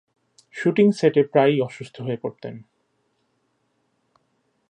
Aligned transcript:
Shooting 0.51 0.87
সেটে 0.91 1.21
প্রায়ই 1.23 1.61
অসুস্থ 1.61 1.95
হয়ে 2.01 2.17
পড়তেন। 2.21 2.55